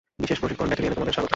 [0.23, 1.29] বিশেষ প্রশিক্ষণ ব্যাটালিয়নে তোমাদের স্বাগত।